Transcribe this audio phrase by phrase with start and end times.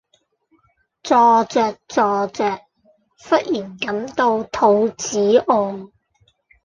[1.03, 2.55] 坐著坐著
[3.19, 5.91] 忽然感到肚子餓